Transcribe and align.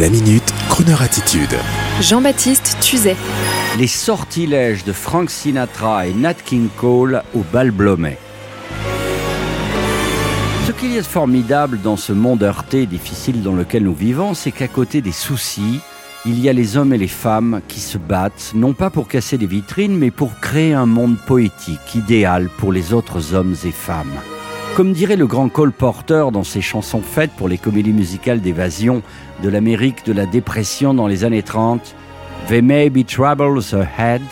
La 0.00 0.08
minute, 0.08 0.54
Kroneur 0.70 1.02
attitude. 1.02 1.54
Jean-Baptiste 2.00 2.78
Tuzet. 2.80 3.14
Les 3.78 3.86
sortilèges 3.86 4.84
de 4.84 4.92
Frank 4.92 5.28
Sinatra 5.28 6.06
et 6.06 6.14
Nat 6.14 6.32
King 6.32 6.68
Cole 6.78 7.22
au 7.34 7.40
bal 7.52 7.70
Blomet. 7.70 8.16
Ce 10.66 10.72
qu'il 10.72 10.94
y 10.94 10.96
a 10.96 11.02
de 11.02 11.06
formidable 11.06 11.78
dans 11.82 11.98
ce 11.98 12.14
monde 12.14 12.42
heurté 12.42 12.82
et 12.82 12.86
difficile 12.86 13.42
dans 13.42 13.52
lequel 13.52 13.82
nous 13.82 13.94
vivons, 13.94 14.32
c'est 14.32 14.50
qu'à 14.50 14.68
côté 14.68 15.02
des 15.02 15.12
soucis, 15.12 15.80
il 16.24 16.40
y 16.40 16.48
a 16.48 16.54
les 16.54 16.78
hommes 16.78 16.94
et 16.94 16.98
les 16.98 17.06
femmes 17.06 17.60
qui 17.68 17.80
se 17.80 17.98
battent, 17.98 18.52
non 18.54 18.72
pas 18.72 18.88
pour 18.88 19.08
casser 19.08 19.36
des 19.36 19.46
vitrines, 19.46 19.98
mais 19.98 20.10
pour 20.10 20.40
créer 20.40 20.72
un 20.72 20.86
monde 20.86 21.18
poétique, 21.26 21.94
idéal 21.94 22.48
pour 22.48 22.72
les 22.72 22.94
autres 22.94 23.34
hommes 23.34 23.56
et 23.62 23.72
femmes. 23.72 24.22
Comme 24.74 24.94
dirait 24.94 25.16
le 25.16 25.26
grand 25.26 25.50
Cole 25.50 25.70
Porter 25.70 26.24
dans 26.32 26.44
ses 26.44 26.62
chansons 26.62 27.02
faites 27.02 27.32
pour 27.32 27.46
les 27.46 27.58
comédies 27.58 27.92
musicales 27.92 28.40
d'évasion 28.40 29.02
de 29.42 29.50
l'Amérique 29.50 30.06
de 30.06 30.14
la 30.14 30.24
dépression 30.24 30.94
dans 30.94 31.06
les 31.06 31.24
années 31.24 31.42
30, 31.42 31.94
There 32.48 32.62
may 32.62 32.88
be 32.88 33.04
troubles 33.04 33.74
ahead, 33.74 34.22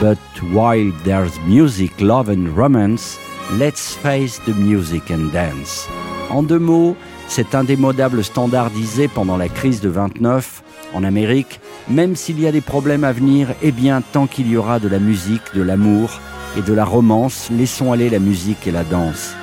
but 0.00 0.18
while 0.52 0.92
there's 1.04 1.32
music, 1.48 2.00
love 2.00 2.30
and 2.30 2.56
romance, 2.56 3.18
let's 3.58 3.96
face 3.96 4.40
the 4.46 4.54
music 4.56 5.10
and 5.10 5.32
dance. 5.32 5.88
En 6.30 6.44
deux 6.44 6.60
mots, 6.60 6.94
cet 7.26 7.56
indémodable 7.56 8.22
standardisé 8.22 9.08
pendant 9.08 9.36
la 9.36 9.48
crise 9.48 9.80
de 9.80 9.88
29 9.88 10.62
en 10.94 11.02
Amérique, 11.02 11.58
même 11.90 12.14
s'il 12.14 12.38
y 12.38 12.46
a 12.46 12.52
des 12.52 12.60
problèmes 12.60 13.02
à 13.02 13.10
venir, 13.10 13.48
eh 13.60 13.72
bien, 13.72 14.02
tant 14.12 14.28
qu'il 14.28 14.48
y 14.48 14.56
aura 14.56 14.78
de 14.78 14.88
la 14.88 15.00
musique, 15.00 15.52
de 15.52 15.62
l'amour 15.62 16.20
et 16.56 16.62
de 16.62 16.72
la 16.72 16.84
romance, 16.84 17.48
laissons 17.50 17.90
aller 17.90 18.08
la 18.08 18.20
musique 18.20 18.68
et 18.68 18.70
la 18.70 18.84
danse. 18.84 19.34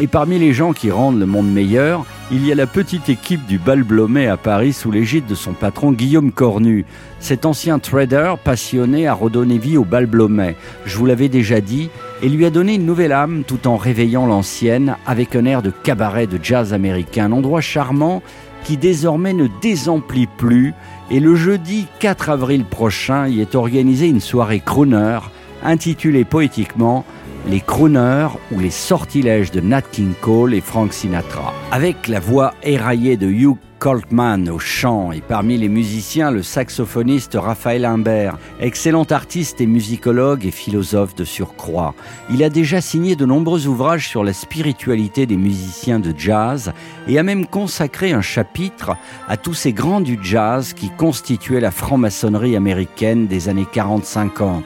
Et 0.00 0.08
parmi 0.08 0.40
les 0.40 0.52
gens 0.52 0.72
qui 0.72 0.90
rendent 0.90 1.20
le 1.20 1.26
monde 1.26 1.52
meilleur, 1.52 2.04
il 2.32 2.44
y 2.44 2.50
a 2.50 2.56
la 2.56 2.66
petite 2.66 3.08
équipe 3.08 3.46
du 3.46 3.58
Bal 3.58 3.84
Blomet 3.84 4.26
à 4.26 4.36
Paris 4.36 4.72
sous 4.72 4.90
l'égide 4.90 5.26
de 5.26 5.36
son 5.36 5.52
patron 5.52 5.92
Guillaume 5.92 6.32
Cornu. 6.32 6.84
Cet 7.20 7.46
ancien 7.46 7.78
trader 7.78 8.34
passionné 8.42 9.06
a 9.06 9.14
redonné 9.14 9.56
vie 9.56 9.76
au 9.76 9.84
Bal 9.84 10.06
Blomet, 10.06 10.56
je 10.84 10.98
vous 10.98 11.06
l'avais 11.06 11.28
déjà 11.28 11.60
dit, 11.60 11.90
et 12.22 12.28
lui 12.28 12.44
a 12.44 12.50
donné 12.50 12.74
une 12.74 12.86
nouvelle 12.86 13.12
âme 13.12 13.44
tout 13.46 13.68
en 13.68 13.76
réveillant 13.76 14.26
l'ancienne 14.26 14.96
avec 15.06 15.36
un 15.36 15.44
air 15.44 15.62
de 15.62 15.70
cabaret 15.70 16.26
de 16.26 16.40
jazz 16.42 16.74
américain, 16.74 17.26
un 17.26 17.32
endroit 17.32 17.60
charmant 17.60 18.20
qui 18.64 18.76
désormais 18.76 19.32
ne 19.32 19.46
désemplit 19.62 20.26
plus. 20.26 20.74
Et 21.12 21.20
le 21.20 21.36
jeudi 21.36 21.86
4 22.00 22.30
avril 22.30 22.64
prochain 22.64 23.28
y 23.28 23.40
est 23.40 23.54
organisée 23.54 24.08
une 24.08 24.20
soirée 24.20 24.60
crooner 24.60 25.20
intitulée 25.62 26.24
poétiquement 26.24 27.04
les 27.46 27.60
crooners 27.60 28.28
ou 28.52 28.58
les 28.58 28.70
sortilèges 28.70 29.50
de 29.50 29.60
Nat 29.60 29.82
King 29.82 30.12
Cole 30.20 30.54
et 30.54 30.60
Frank 30.60 30.92
Sinatra. 30.92 31.52
Avec 31.72 32.08
la 32.08 32.20
voix 32.20 32.54
éraillée 32.62 33.16
de 33.16 33.26
Hugh 33.26 33.56
Coltman 33.78 34.48
au 34.48 34.58
chant 34.58 35.12
et 35.12 35.20
parmi 35.20 35.58
les 35.58 35.68
musiciens 35.68 36.30
le 36.30 36.42
saxophoniste 36.42 37.36
Raphaël 37.38 37.84
Imbert, 37.84 38.38
excellent 38.60 39.04
artiste 39.04 39.60
et 39.60 39.66
musicologue 39.66 40.46
et 40.46 40.50
philosophe 40.50 41.14
de 41.14 41.24
surcroît. 41.24 41.94
Il 42.30 42.42
a 42.42 42.48
déjà 42.48 42.80
signé 42.80 43.14
de 43.14 43.26
nombreux 43.26 43.66
ouvrages 43.66 44.08
sur 44.08 44.24
la 44.24 44.32
spiritualité 44.32 45.26
des 45.26 45.36
musiciens 45.36 46.00
de 46.00 46.14
jazz 46.16 46.72
et 47.08 47.18
a 47.18 47.22
même 47.22 47.46
consacré 47.46 48.12
un 48.12 48.22
chapitre 48.22 48.92
à 49.28 49.36
tous 49.36 49.54
ces 49.54 49.74
grands 49.74 50.00
du 50.00 50.18
jazz 50.22 50.72
qui 50.72 50.88
constituaient 50.88 51.60
la 51.60 51.70
franc-maçonnerie 51.70 52.56
américaine 52.56 53.26
des 53.26 53.50
années 53.50 53.66
40-50 53.70 54.62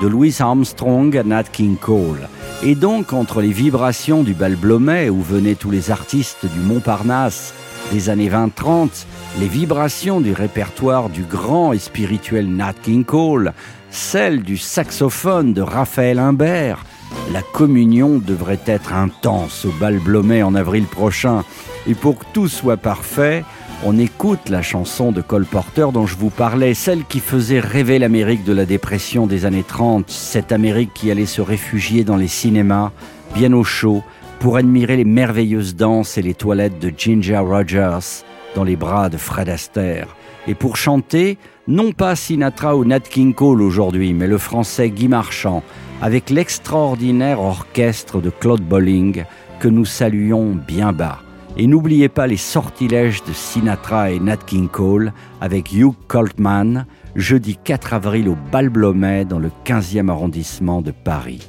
de 0.00 0.06
Louis 0.06 0.34
Armstrong 0.40 1.16
à 1.16 1.22
Nat 1.22 1.44
King 1.44 1.76
Cole. 1.76 2.28
Et 2.62 2.74
donc, 2.74 3.12
entre 3.12 3.40
les 3.40 3.52
vibrations 3.52 4.22
du 4.22 4.34
bal 4.34 4.56
Blomet, 4.56 5.10
où 5.10 5.22
venaient 5.22 5.54
tous 5.54 5.70
les 5.70 5.90
artistes 5.90 6.46
du 6.46 6.60
Montparnasse 6.60 7.54
des 7.92 8.08
années 8.08 8.30
20-30, 8.30 9.06
les 9.40 9.48
vibrations 9.48 10.20
du 10.20 10.32
répertoire 10.32 11.08
du 11.08 11.22
grand 11.22 11.72
et 11.72 11.78
spirituel 11.78 12.48
Nat 12.48 12.74
King 12.82 13.04
Cole, 13.04 13.52
celles 13.90 14.42
du 14.42 14.56
saxophone 14.56 15.52
de 15.52 15.62
Raphaël 15.62 16.18
Imbert, 16.18 16.84
la 17.32 17.42
communion 17.42 18.18
devrait 18.18 18.60
être 18.66 18.92
intense 18.92 19.64
au 19.64 19.72
bal 19.80 19.98
Blomet 19.98 20.42
en 20.42 20.54
avril 20.54 20.84
prochain. 20.84 21.44
Et 21.86 21.94
pour 21.94 22.18
que 22.18 22.24
tout 22.32 22.48
soit 22.48 22.76
parfait, 22.76 23.44
on 23.84 23.98
écoute 23.98 24.48
la 24.48 24.62
chanson 24.62 25.12
de 25.12 25.20
Cole 25.20 25.44
Porter 25.44 25.86
dont 25.92 26.06
je 26.06 26.16
vous 26.16 26.30
parlais, 26.30 26.72
celle 26.72 27.04
qui 27.04 27.20
faisait 27.20 27.60
rêver 27.60 27.98
l'Amérique 27.98 28.42
de 28.42 28.54
la 28.54 28.64
dépression 28.64 29.26
des 29.26 29.44
années 29.44 29.64
30, 29.66 30.08
cette 30.08 30.52
Amérique 30.52 30.94
qui 30.94 31.10
allait 31.10 31.26
se 31.26 31.42
réfugier 31.42 32.02
dans 32.02 32.16
les 32.16 32.28
cinémas, 32.28 32.92
bien 33.34 33.52
au 33.52 33.62
chaud, 33.62 34.02
pour 34.40 34.56
admirer 34.56 34.96
les 34.96 35.04
merveilleuses 35.04 35.76
danses 35.76 36.16
et 36.16 36.22
les 36.22 36.34
toilettes 36.34 36.78
de 36.78 36.92
Ginger 36.96 37.38
Rogers 37.38 38.24
dans 38.54 38.64
les 38.64 38.76
bras 38.76 39.10
de 39.10 39.18
Fred 39.18 39.50
Astaire. 39.50 40.16
Et 40.46 40.54
pour 40.54 40.76
chanter, 40.76 41.36
non 41.68 41.92
pas 41.92 42.16
Sinatra 42.16 42.76
ou 42.76 42.84
Nat 42.84 43.00
King 43.00 43.34
Cole 43.34 43.60
aujourd'hui, 43.60 44.14
mais 44.14 44.26
le 44.26 44.38
français 44.38 44.88
Guy 44.90 45.08
Marchand, 45.08 45.62
avec 46.00 46.30
l'extraordinaire 46.30 47.40
orchestre 47.40 48.20
de 48.20 48.30
Claude 48.30 48.62
Bolling 48.62 49.24
que 49.60 49.68
nous 49.68 49.84
saluons 49.84 50.54
bien 50.54 50.92
bas. 50.92 51.23
Et 51.56 51.68
n'oubliez 51.68 52.08
pas 52.08 52.26
les 52.26 52.36
sortilèges 52.36 53.22
de 53.22 53.32
Sinatra 53.32 54.10
et 54.10 54.18
Nat 54.18 54.38
King 54.38 54.68
Cole 54.68 55.12
avec 55.40 55.72
Hugh 55.72 55.94
Coltman, 56.08 56.86
jeudi 57.14 57.56
4 57.62 57.94
avril 57.94 58.28
au 58.28 58.36
Bal 58.50 58.70
Blomet 58.70 59.24
dans 59.24 59.38
le 59.38 59.50
15e 59.64 60.10
arrondissement 60.10 60.82
de 60.82 60.90
Paris. 60.90 61.46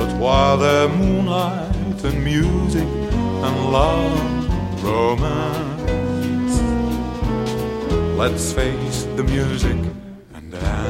But 0.00 0.12
while 0.18 0.88
moonlight 0.88 2.04
and 2.04 2.24
music 2.24 2.86
and 3.42 3.70
love 3.70 4.40
romance, 4.82 6.60
let's 8.18 8.52
face 8.52 9.06
the 9.16 9.22
music 9.22 9.76
and 10.34 10.50
dance. 10.50 10.89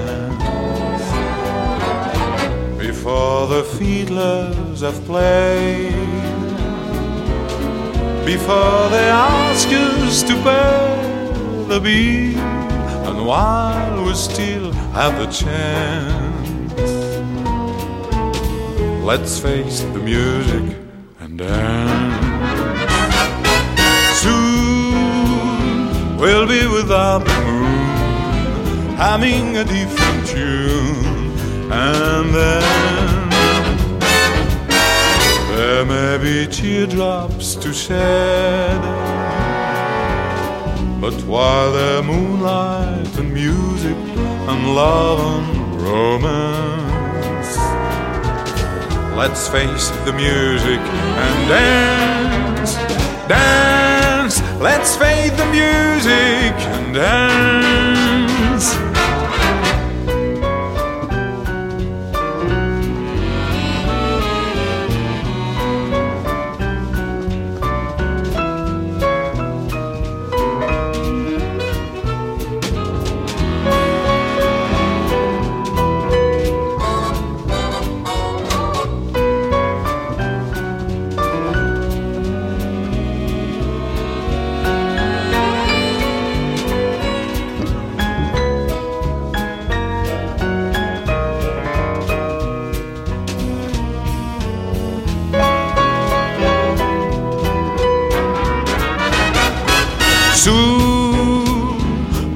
Before 3.00 3.46
the 3.46 3.64
fiddlers 3.64 4.82
have 4.82 5.02
played, 5.06 5.94
before 8.26 8.90
they 8.90 9.08
ask 9.08 9.66
us 9.68 10.22
to 10.24 10.34
pay 10.44 11.64
the 11.66 11.80
bill, 11.80 12.38
and 13.08 13.26
while 13.26 14.04
we 14.04 14.12
still 14.12 14.72
have 14.92 15.16
the 15.18 15.28
chance, 15.32 16.74
let's 19.02 19.38
face 19.40 19.80
the 19.80 19.98
music 19.98 20.76
and 21.20 21.38
dance. 21.38 22.60
Soon 24.20 26.18
we'll 26.18 26.46
be 26.46 26.66
without 26.66 27.24
the 27.24 27.34
moon, 27.46 28.94
humming 28.96 29.56
a 29.56 29.64
different 29.64 30.26
tune, 30.26 31.38
and 31.72 32.34
then 32.34 32.79
teardrops 36.46 37.54
to 37.56 37.72
shed. 37.72 38.80
But 41.00 41.14
while 41.24 41.72
there's 41.72 42.04
moonlight 42.04 43.18
and 43.18 43.32
music 43.32 43.96
and 43.96 44.74
love 44.74 45.18
and 45.20 45.80
romance, 45.80 47.56
let's 49.16 49.48
face 49.48 49.88
the 50.04 50.12
music 50.12 50.80
and 51.24 51.48
dance, 51.48 52.74
dance. 53.28 54.40
Let's 54.60 54.94
fade 54.96 55.32
the 55.32 55.46
music 55.46 56.54
and 56.74 56.94
dance. 56.94 57.99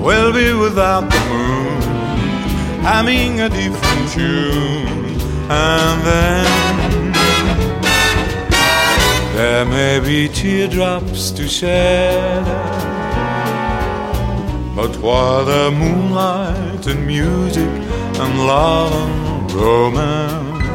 We'll 0.05 0.33
be 0.33 0.53
without 0.53 1.09
the 1.11 1.21
moon, 1.31 1.83
humming 2.83 3.41
a 3.41 3.49
different 3.49 4.11
tune, 4.13 5.21
and 5.51 5.99
then 6.07 6.85
There 9.35 9.65
may 9.65 9.99
be 9.99 10.29
teardrops 10.29 11.33
to 11.33 11.49
shed. 11.49 12.45
But 14.77 14.97
while 14.99 15.45
the 15.45 15.73
moonlight 15.73 16.87
and 16.87 17.05
music 17.05 17.73
and 18.23 18.33
love 18.47 18.93
and 18.93 19.53
romance, 19.53 20.67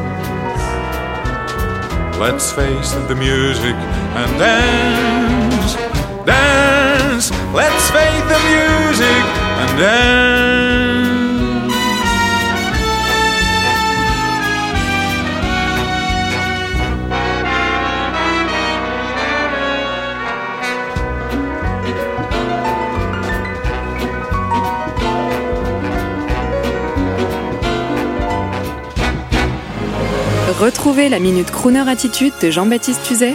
let's 2.18 2.52
face 2.52 2.92
the 3.08 3.16
music 3.16 3.76
and 4.20 4.38
dance, 4.38 5.74
dance. 6.26 7.30
Let's 7.54 7.90
face 7.90 8.24
the 8.32 8.40
music 8.50 8.89
Retrouvez 30.60 31.08
la 31.08 31.20
Minute 31.20 31.50
Crooner 31.50 31.88
Attitude 31.88 32.34
de 32.42 32.50
Jean-Baptiste 32.50 33.02
Tuzet 33.02 33.34